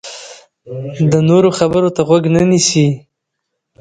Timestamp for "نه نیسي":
2.35-2.87